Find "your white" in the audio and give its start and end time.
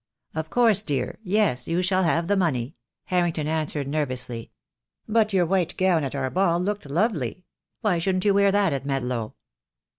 5.31-5.77